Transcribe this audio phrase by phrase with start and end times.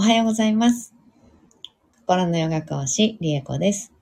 [0.00, 0.94] おはようございます。
[2.06, 3.92] 心のヨガ講師、リエコです。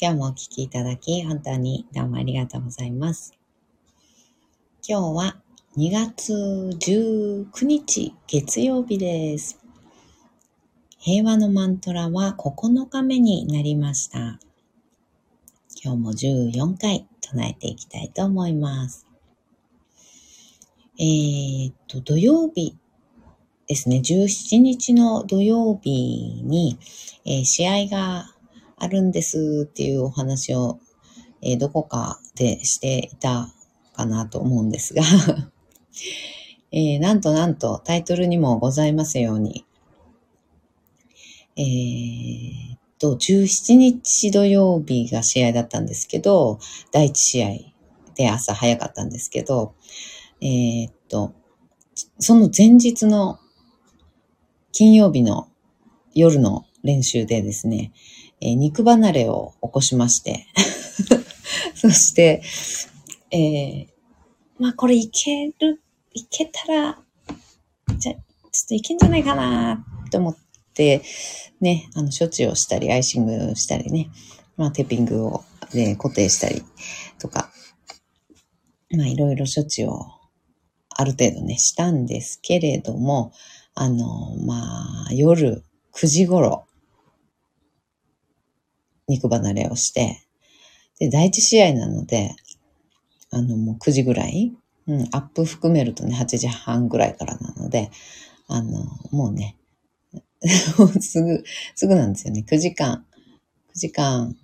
[0.00, 3.32] 今日もお聞きいただき、本当にどうもありがとうございます。
[4.88, 5.36] 今日は
[5.76, 9.58] 2月19日月曜日です。
[11.00, 14.38] 平和のマントラは9日目になりました。
[15.84, 19.04] 今日も14回唱えていきたいと思います。
[20.96, 22.78] えー、っと、土曜日
[23.74, 26.78] ですね、17日の土曜日に、
[27.26, 28.32] えー試合が
[28.76, 30.78] あるんですっていうお話を、
[31.42, 33.48] えーどこかでしていた
[33.92, 35.02] かなと思うんですが、
[36.70, 39.64] えーなんとなんとタイトルにもございますように、
[41.56, 46.60] えーっと、17日土曜日が試合だったんですけど、
[46.92, 47.48] 第1試合
[48.14, 49.74] で朝早かったんですけど、
[50.40, 51.32] えーっと、
[52.20, 53.40] その前日の
[54.76, 55.46] 金曜日の
[56.16, 57.92] 夜の練習でですね、
[58.40, 60.48] えー肉離れを起こしまして、
[61.76, 62.42] そして、
[63.30, 63.86] えー
[64.58, 65.80] まあこれいける、
[66.12, 66.98] いけたら、
[67.98, 70.36] じゃ、ちょっといけんじゃないかなと思っ
[70.74, 71.02] て、
[71.60, 74.10] ね、あの、処置をしたり、アイシングしたりね、
[74.56, 76.64] まあテーピングを、で固定したり
[77.20, 77.52] とか、
[78.90, 80.04] まあいろいろ処置を
[80.90, 83.32] ある程度ね、したんですけれども、
[83.74, 86.66] あの、まあ、夜9時頃、
[89.08, 90.22] 肉離れをして、
[90.98, 92.34] で、第一試合なので、
[93.30, 94.52] あの、もう9時ぐらい、
[94.86, 97.90] うん、アップ含めるとね、8時半ぐらいからなので、
[98.46, 99.56] あの、もうね、
[101.00, 101.42] すぐ、
[101.74, 102.44] すぐなんですよね。
[102.46, 103.04] 9時間、
[103.74, 104.36] 9時間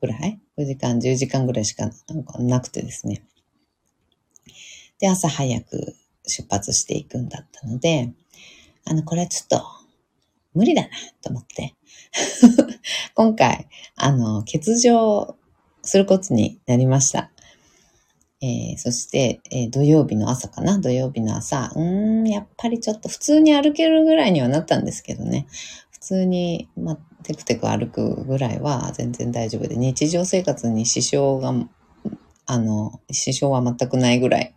[0.00, 1.90] ぐらい ?9 時間、10時間ぐらいしか
[2.38, 3.22] なくてですね。
[4.98, 8.12] で、朝早く出発していくんだったので、
[8.86, 9.64] あの、これはちょっと
[10.54, 10.88] 無理だな
[11.22, 11.74] と思って、
[13.14, 15.36] 今回、あの、欠場
[15.82, 17.30] することになりました。
[18.42, 20.78] えーそして、えー土曜日の朝かな？
[20.78, 25.46] 土曜日の朝、うーん、やっぱりちょっと普通に歩けるぐらいにはなったんですけどね。
[25.90, 31.54] 普通に、ま、テクテク歩くぐらいは全然大丈夫で、日常生活に支障が、
[32.46, 34.54] あの、支障は全くないぐらい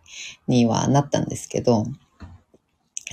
[0.48, 1.86] にはなったんですけど、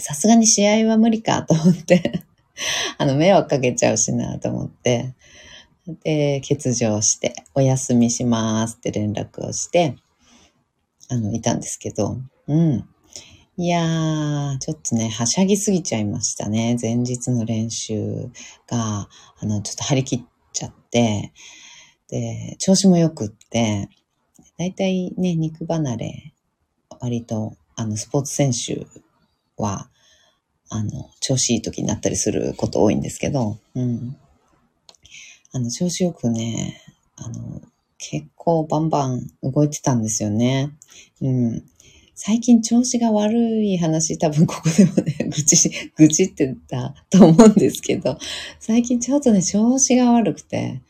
[0.02, 2.24] さすがに試合は無理かと思って、
[2.98, 5.14] あの、迷惑かけちゃうしなと思って、
[6.04, 9.96] で、欠場して、お休みしますって連絡をして、
[11.10, 12.18] あの、いたんですけど、
[12.48, 12.88] うん。
[13.56, 16.76] いやー、ちょっとね、はしゃぎすぎちゃいましたね。
[16.82, 18.30] 前日の練習
[18.68, 19.08] が、
[19.40, 20.22] あの、ちょっと張り切っ
[20.54, 21.34] ちゃって、
[22.08, 23.90] で、調子も良くって、
[24.58, 26.34] だいたいね、肉離れ、
[27.00, 28.88] 割と、あの、スポーツ選手
[29.64, 29.90] は、
[30.70, 34.18] あの、調子いい時になったりすること多いんですけど、うん。
[35.52, 36.82] あの、調子よくね、
[37.16, 37.62] あの、
[37.98, 40.72] 結構バンバン動いてたんですよね。
[41.22, 41.64] うん。
[42.16, 48.18] 最近調子が悪い話、多分ここでもね、 愚痴、愚痴ってたと思うんですけど、
[48.60, 50.82] 最近ちょっとね、調子が悪くて、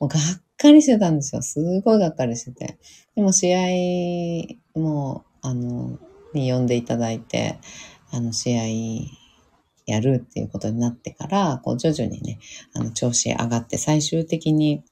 [0.00, 1.42] もうがっかりしてたんですよ。
[1.42, 2.78] すごいがっかりしてて。
[3.14, 3.54] でも試
[4.74, 5.98] 合も、あの、
[6.34, 7.58] に呼んでいただいて、
[8.14, 12.38] あの、試合やるっていうことになってから、こう徐々にね、
[12.72, 14.82] あの、調子上がって、最終的に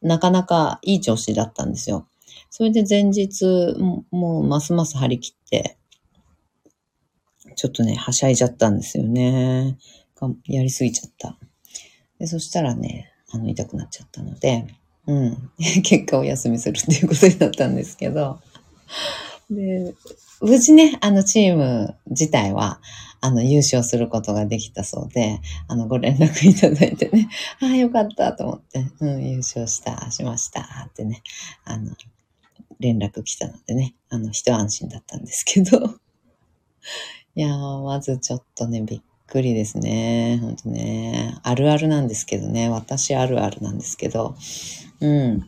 [0.00, 2.08] なかなかいい調子だったんですよ。
[2.50, 3.44] それで前日、
[4.10, 5.76] もうますます張り切って、
[7.56, 9.78] ちょっとね、はしゃいじゃったんですよね。
[10.46, 11.38] やりすぎちゃった。
[12.18, 14.66] で、そしたらね、あの、痛くなっちゃったので、
[15.06, 15.50] うん。
[15.82, 18.40] 結果お休みするっていうことになったんですけど、
[19.54, 19.94] で、
[20.40, 22.80] 無事ね、あの、チーム自体は、
[23.20, 27.28] あの、優勝することができたそうで、あの、ご連絡いただいてね、
[27.62, 31.22] ああ、よかったと思って、うん、優勝した、しましたってね、
[31.64, 31.94] あの、
[32.80, 35.78] 連絡来たのでね、あの、一安心だったんですけど、
[37.36, 40.38] いやー、まずちょっとね、びっくりですね。
[40.42, 41.38] ほんとね。
[41.44, 42.68] あるあるなんですけどね。
[42.68, 44.34] 私あるあるなんですけど。
[45.00, 45.46] うん。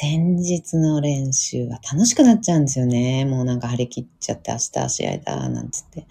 [0.00, 3.24] 前日の練習は楽しくなっちゃうんですよね。
[3.24, 6.06] もうなんか張り切っちゃって、明日試合だ、なんつって。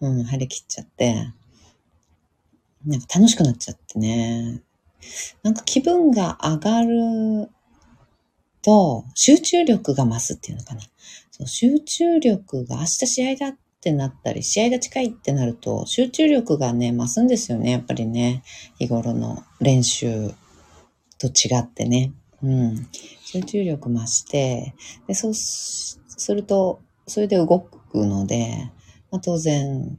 [0.00, 1.14] うん、張り切っちゃって。
[2.86, 4.62] なんか楽しくなっちゃってね。
[5.42, 7.50] なんか気分が上がる
[8.62, 10.80] と、集中力が増すっていうのかな。
[11.30, 18.42] そう集中力が明日試合だってなったり、試合が近いってなると、集中力がね、増すんですよね、やっぱりね。
[18.78, 20.34] 日頃の練習
[21.18, 22.12] と違ってね。
[22.42, 22.88] うん。
[23.24, 24.74] 集中力増して、
[25.06, 25.98] で、そうす
[26.28, 28.70] ると、それで動くので、
[29.10, 29.98] まあ、当然、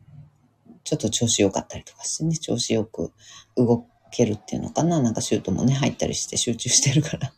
[0.83, 3.11] ちょっと調子良かったりとかしてね、調子よく
[3.55, 5.01] 動けるっていうのかな。
[5.01, 7.33] なんかシュートもね、入ったりして集中してるから。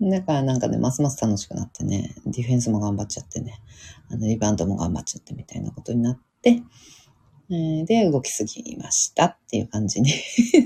[0.10, 3.60] だからなんかね、ますます楽しくなってね、ディフェンスも頑張っちゃってね、
[4.08, 6.62] あの、リバウンドも頑張っちゃってみたいなことになって、
[7.50, 10.12] で、動きすぎましたっていう感じに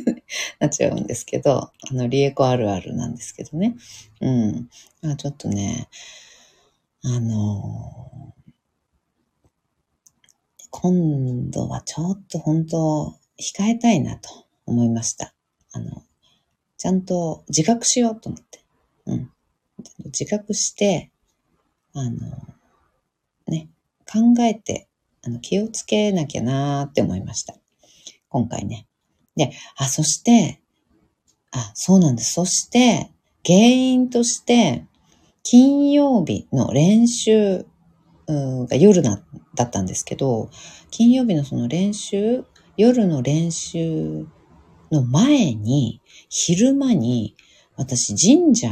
[0.61, 3.75] なっちゃうんですけど、あの、リエコあるあるなんですけどね。
[4.21, 4.69] うん
[5.03, 5.17] あ。
[5.17, 5.89] ちょっとね、
[7.03, 15.33] あのー、今度はちょっと本当控えたいなと思いました。
[15.73, 16.03] あの、
[16.77, 18.61] ちゃんと自覚しようと思って。
[19.07, 19.31] うん。
[20.05, 21.11] 自覚して、
[21.95, 22.19] あの、
[23.47, 23.71] ね、
[24.07, 24.87] 考えて、
[25.27, 27.55] あの、気をつけなきゃなーって思いました。
[28.29, 28.87] 今回ね。
[29.37, 30.61] で、あ、そして、
[31.51, 32.33] あ、そうなんです。
[32.33, 33.11] そして、
[33.45, 34.87] 原因として、
[35.43, 37.67] 金曜日の練習
[38.27, 39.23] が夜な
[39.55, 40.51] だったんですけど、
[40.91, 42.45] 金曜日のその練習、
[42.77, 44.27] 夜の練習
[44.91, 47.37] の前に、昼間に
[47.77, 48.71] 私神社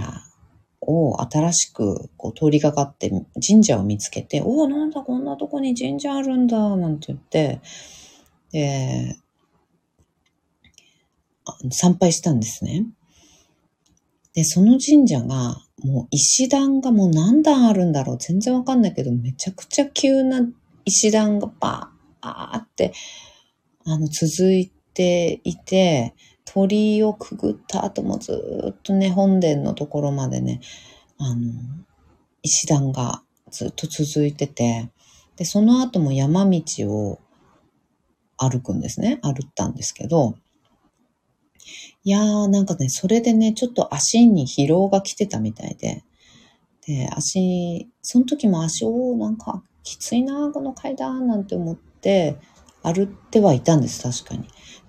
[0.83, 3.11] を新しくこう通りがかって
[3.47, 7.61] 神社を見つけて、おお、なんだこんなとこに神社あるんだ、なんて言って、
[8.51, 9.17] で、
[11.71, 12.87] 参拝したんですね。
[14.35, 20.47] で、その神社が、もう石段がもう何段あるんだろう全然わかんないけど、めちゃくちゃ急な
[20.85, 22.93] 石段がバーって、
[23.85, 26.15] あの、続いていて、
[26.55, 28.33] 鳥居をくぐった後もず
[28.73, 30.61] っとね、本殿のところまでね、
[31.17, 31.51] あの、
[32.43, 34.91] 石段がずっと続いてて、
[35.37, 37.21] で、その後も山道を
[38.37, 39.19] 歩くんですね。
[39.23, 40.35] 歩ったんですけど、
[42.05, 46.05] いやーなんかね、それでね、ちょっと足に疲労が来てたみたいで、
[46.87, 52.37] で、足、その時も足をなんかきついな、この階段なんて思って
[52.83, 54.49] 歩ってはいたんです、確かに。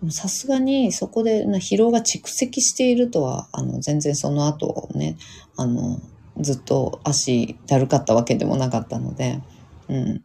[0.10, 5.18] さすがにそこで疲労が蓄積しているとは、あの、全然その後ね、
[5.56, 6.00] あの、
[6.40, 9.42] ずっと足だるかったわけでもなかったので、
[9.88, 10.24] うん。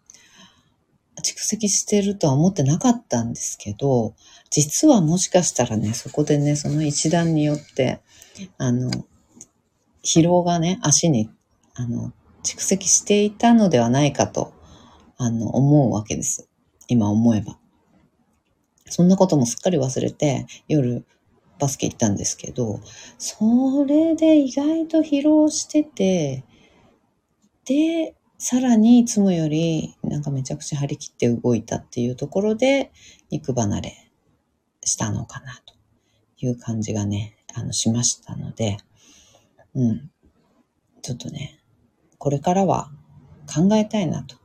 [1.22, 4.14] 蓄積しているとは思ってなかったんですけど、
[4.50, 8.00] 実はもしかしたらね、そこでね、その一段によって、
[8.56, 8.90] あの、
[10.04, 11.28] 疲労がね、足に、
[11.74, 12.12] あの、
[12.44, 14.52] 蓄積していたのではないかと、
[15.16, 16.48] あの、思うわけです。
[16.86, 17.58] 今思えば。
[18.90, 21.04] そんなこともすっかり忘れて、夜
[21.58, 22.80] バスケ行ったんですけど、
[23.18, 26.44] それで意外と疲労してて、
[27.64, 32.92] で、さらにいつもよりなんかめちゃくちゃ張り切って動いたっていうところで
[33.30, 34.10] 肉離れ
[34.84, 35.74] したのかなと
[36.38, 38.78] いう感じがね、あの、しましたので、
[39.74, 40.10] うん。
[41.02, 41.60] ちょっとね、
[42.18, 42.90] これからは
[43.52, 44.36] 考えたいなと。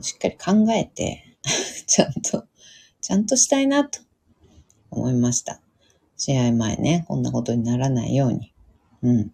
[0.00, 1.36] しっかり考えて、
[1.86, 2.47] ちゃんと
[3.08, 4.00] ちゃんとしたいなと
[4.90, 5.62] 思いました。
[6.18, 8.52] 試合前ね、こんなことにならないように。
[9.00, 9.30] うん。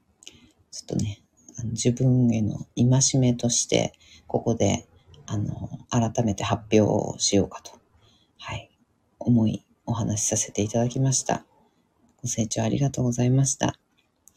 [0.70, 1.24] ちょっとね、
[1.58, 3.92] あの自分への戒めとして、
[4.28, 4.86] ここで、
[5.26, 7.72] あの、改めて発表をしようかと、
[8.38, 8.70] はい、
[9.18, 11.44] 思い、お話しさせていただきました。
[12.22, 13.76] ご清聴ありがとうございました。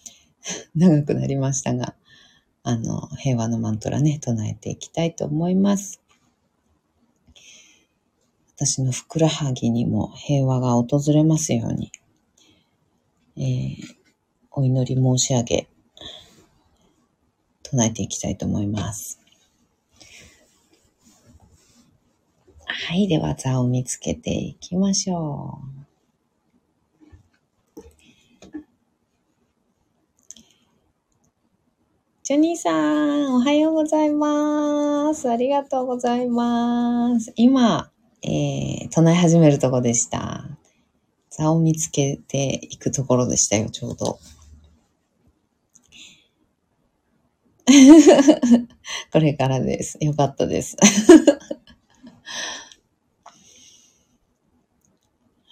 [0.74, 1.94] 長くなりましたが、
[2.64, 6.02] あの、平和のマントラね、唱えていきたいと思います。
[8.60, 11.92] 私のふくらはぎにも平和が訪れますように、
[13.38, 13.96] えー、
[14.50, 15.68] お祈り申し上げ、
[17.62, 19.20] 唱えていきたいと思います。
[22.66, 23.08] はい。
[23.08, 25.60] では、座を見つけていきましょ
[27.76, 27.82] う。
[32.24, 35.30] ジョニーさん、おはようございます。
[35.30, 37.32] ありがとうございます。
[37.36, 37.92] 今、
[38.30, 40.44] えー、唱え始めるとこでした。
[41.30, 44.20] 座を見つけていくところでしたよ、ちょうど。
[49.14, 49.98] これからです。
[50.02, 50.76] よかったです。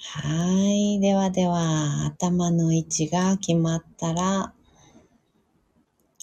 [0.01, 0.99] はい。
[0.99, 4.53] ではでは、頭の位置が決まったら、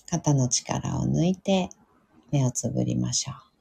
[0.04, 1.70] 肩の力を抜いて
[2.30, 3.51] 目をつぶりましょう。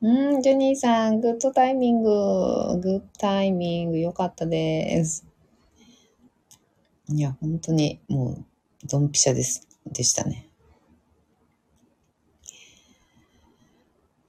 [0.00, 2.10] うん、ジョニーさん、グッドタイミング、
[2.80, 5.26] グッドタイミング、よかったです。
[7.08, 8.44] いや、本当に、もう、
[8.86, 10.48] ドンピシャです、でしたね。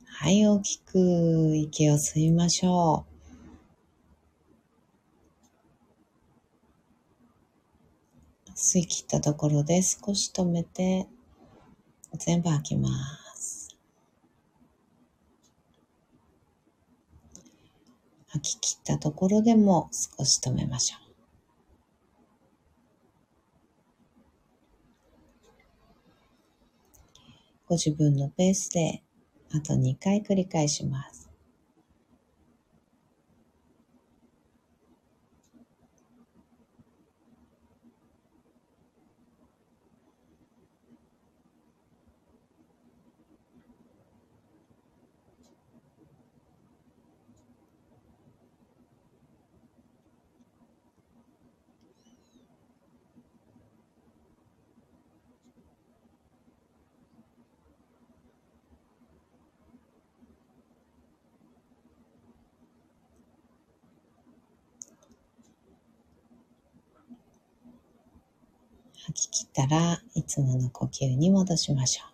[0.06, 3.06] はい、大きく息を吸いましょ
[8.48, 8.52] う。
[8.56, 11.08] 吸い切ったところで少し止めて、
[12.18, 13.19] 全部吐きます。
[18.32, 21.10] 吐き切ったところでも少し止めましょう。
[27.68, 29.04] ご自分のペースで
[29.52, 31.19] あと2回繰り返します。
[69.60, 72.10] 吐き切ったらいつもの呼吸に戻しましょう。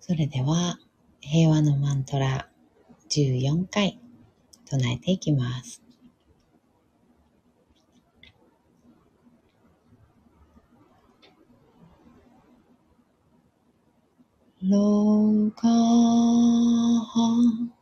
[0.00, 0.78] それでは
[1.20, 2.48] 平和のマントラ
[3.10, 3.98] 14回
[4.64, 5.85] 唱えていきます。
[14.68, 17.72] ロカハ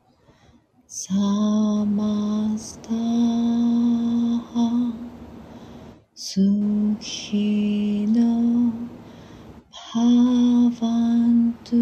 [0.86, 4.92] サマスタハ
[6.14, 6.40] ス
[7.00, 8.70] ヒノ
[9.72, 10.06] パワ
[11.26, 11.74] ント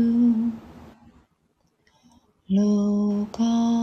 [2.54, 3.81] ロカハ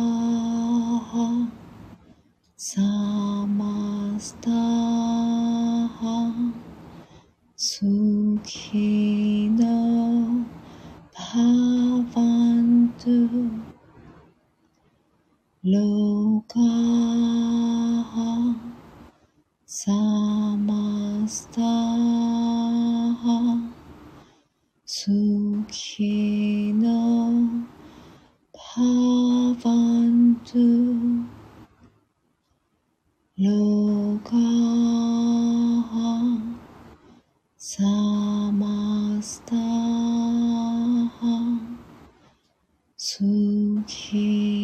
[43.85, 44.58] 去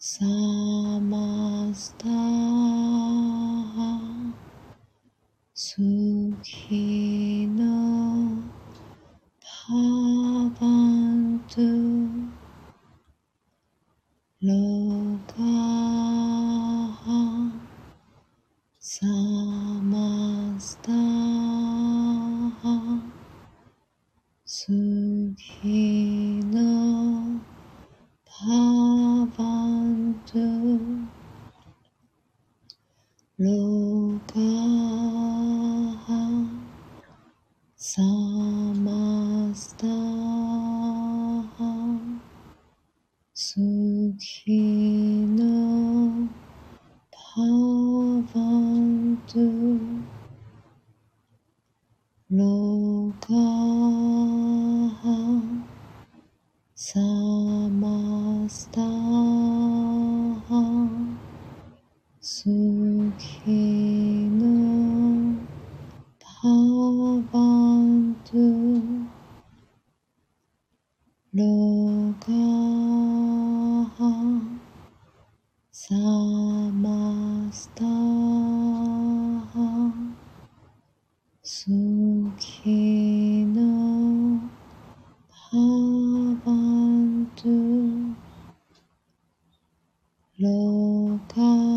[0.00, 0.39] só
[44.20, 44.99] she
[91.28, 91.69] 他。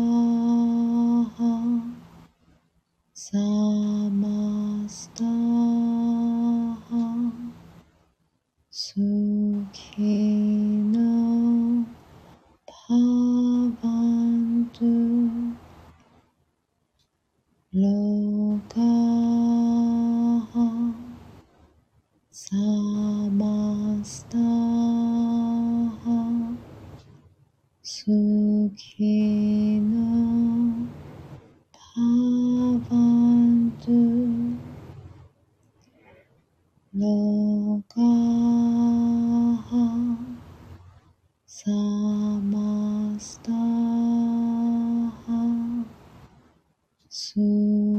[47.20, 47.40] So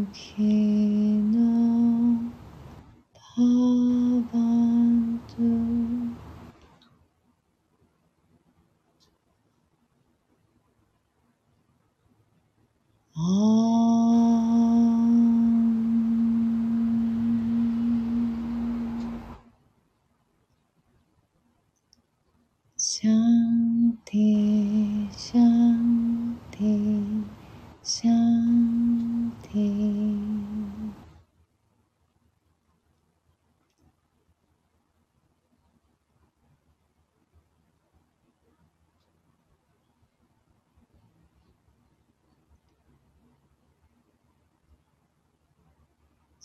[0.10, 0.54] okay.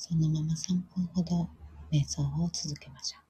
[0.03, 1.51] そのまま3分ほど
[1.93, 3.30] 瞑想を続けましょう。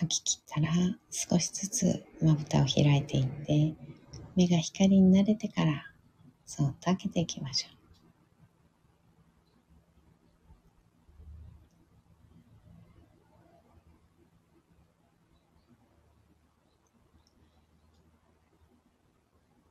[0.00, 0.72] 吐き切ったら
[1.10, 3.74] 少しずつまぶたを開いていって
[4.36, 5.86] 目が光に慣れてから
[6.46, 7.78] そっと開けていきましょう。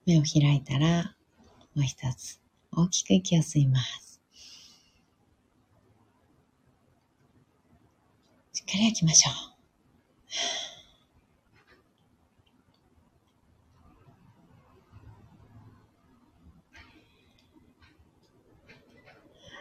[0.05, 1.15] 目を開いたら、
[1.75, 2.39] もう一つ、
[2.71, 4.21] 大きく息を吸います。
[8.53, 9.57] しっかり吐きましょう。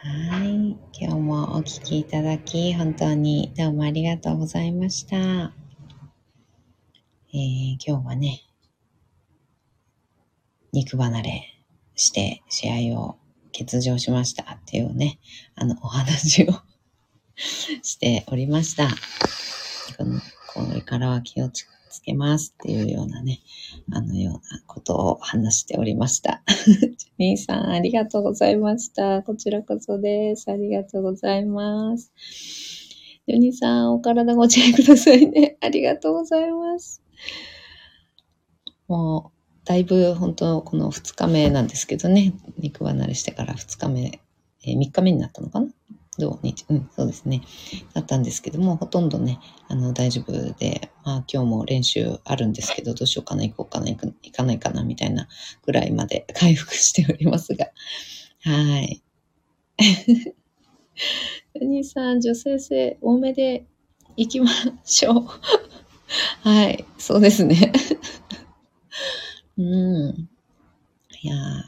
[0.08, 0.78] はい。
[0.92, 5.16] 今日もお聴きいただき、本当にどうもありがとうございました。
[5.18, 8.40] えー、今日はね、
[10.72, 11.42] 肉離れ
[11.94, 13.18] して試合を
[13.52, 15.18] 欠場しましたっていうね、
[15.54, 16.54] あのお話を
[17.82, 18.88] しておりました。
[20.54, 21.64] これからは気をつ
[22.00, 23.40] けますっていうようなね、
[23.92, 26.42] あのようなことを話しておりました。
[26.46, 29.22] ジュニーさん、ありがとうございました。
[29.22, 30.50] こちらこそです。
[30.50, 32.12] ありがとうございます。
[33.26, 35.56] ジュニーさん、お体ご自愛くださいね。
[35.62, 37.02] ありがとうございます。
[38.86, 44.20] もう、だいぶ本当この2日目なんですけどね、肉離れしてから2日目、
[44.64, 45.68] えー、3日目になったのかな？
[46.18, 47.42] 土日、うん、そうですね。
[47.94, 55.28] だったんですけども、ほとんどね、あの、大丈夫で、まあ今日も練習あるんですけど、どうしようかな、行こうかな、行かないかな、みたいな
[55.64, 57.66] ぐらいまで 回復しておりますが、
[58.42, 59.02] はい。
[61.60, 63.66] お兄さん、女性性多めで
[64.16, 64.50] 行きま
[64.84, 65.24] しょう。
[66.48, 67.72] はい、そうですね。
[69.58, 70.28] うん。
[71.22, 71.62] いやー、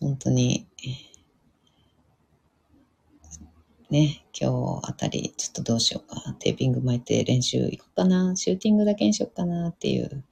[0.00, 0.66] 本当に、
[3.92, 6.34] ね、今日あたり、ちょっとどうしようか。
[6.38, 8.34] テーピング巻いて練習行こうかな。
[8.36, 10.24] シューティングだけにしようかなっていう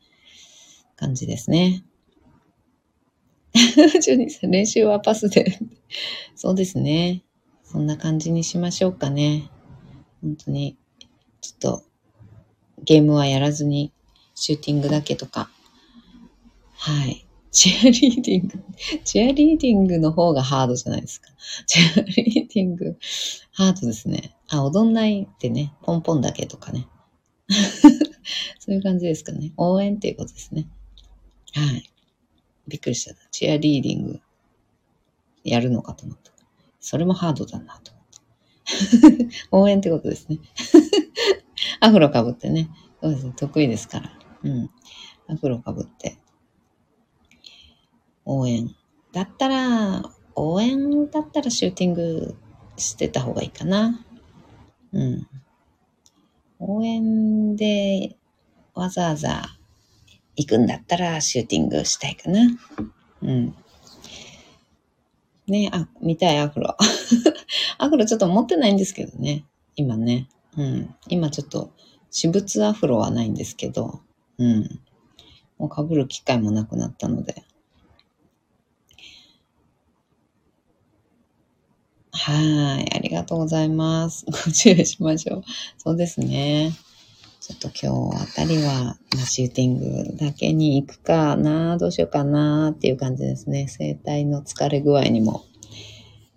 [0.96, 1.84] 感じですね。
[3.52, 5.58] ジョニーさん、練習はパスで
[6.34, 7.22] そうですね。
[7.62, 9.50] そんな感じにしましょうかね。
[10.22, 10.78] 本当に、
[11.42, 11.84] ちょっと、
[12.82, 13.92] ゲームはやらずに、
[14.34, 15.50] シューティングだけとか、
[16.76, 17.26] はい。
[17.50, 18.64] チアリーディング。
[19.04, 21.28] チアリーディングの方がハードじゃないですか。
[21.66, 22.96] チアリーディング、
[23.52, 24.36] ハードですね。
[24.48, 26.86] あ、踊んないってね、ポンポンだけとかね。
[28.60, 29.52] そういう感じですかね。
[29.56, 30.68] 応援っていうことですね。
[31.52, 31.90] はい。
[32.68, 33.16] びっくりした。
[33.32, 34.20] チアリーディング、
[35.42, 36.30] やるのかと思った。
[36.78, 39.48] それもハードだなと思った。
[39.56, 40.38] 応援ってことですね。
[41.80, 42.70] アフロかぶってね。
[43.02, 43.32] そうですね。
[43.36, 44.18] 得意ですから。
[44.44, 44.70] うん。
[45.28, 46.16] アフロかぶって。
[48.30, 48.70] 応援。
[49.12, 50.04] だったら、
[50.36, 52.36] 応援だったらシューティング
[52.76, 54.04] してた方がいいかな。
[54.92, 55.26] うん。
[56.60, 58.16] 応援で
[58.74, 59.42] わざわざ
[60.36, 62.40] 行くんだったらシューティングしたいかな。
[63.22, 63.54] うん。
[65.48, 66.76] ねあ、見たいアフロ。
[67.78, 69.44] アフロちょっと持ってないんですけどね。
[69.74, 70.28] 今ね。
[70.56, 70.94] うん。
[71.08, 71.72] 今ちょっと
[72.10, 74.02] 私物アフロはないんですけど、
[74.38, 74.80] うん。
[75.58, 77.44] もう被る機会もなくなったので。
[82.12, 82.94] はい。
[82.94, 84.26] ありがとうございます。
[84.46, 85.42] ご注意しましょう。
[85.78, 86.72] そうですね。
[87.40, 93.66] ちょっと今日あたりは、ま、シューティングだけに行くかな、どうしようかなっていう感じですね。
[93.68, 95.44] 生体の疲れ具合にも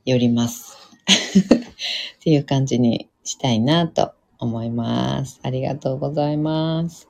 [0.05, 0.77] よります。
[1.05, 5.39] っていう感じにしたいなと思います。
[5.43, 7.07] ありがとうございます。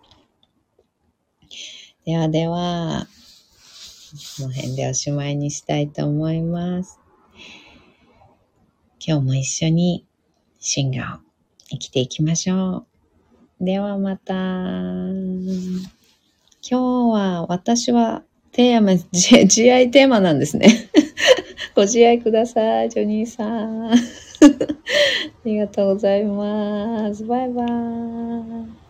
[2.06, 3.08] ではでは、
[4.38, 7.03] この辺でおしまいにしたいと思います。
[9.06, 10.06] 今日も一緒に
[10.62, 11.20] シンガーを
[11.70, 12.86] 生きていきましょ
[13.60, 13.66] う。
[13.66, 14.34] ではまた。
[14.34, 15.90] 今
[16.62, 20.90] 日は私はテーマ、慈愛テーマなんですね。
[21.76, 23.92] ご自愛ください、ジョニーさん。
[23.92, 23.96] あ
[25.44, 27.26] りがとうございます。
[27.26, 28.83] バイバイ。